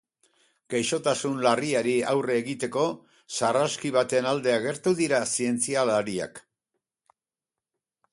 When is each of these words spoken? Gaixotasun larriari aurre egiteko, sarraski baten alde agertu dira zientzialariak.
Gaixotasun 0.73 1.35
larriari 1.47 1.91
aurre 2.13 2.37
egiteko, 2.43 2.85
sarraski 3.39 3.91
baten 3.99 4.29
alde 4.31 4.55
agertu 4.55 4.95
dira 5.03 5.21
zientzialariak. 5.35 6.43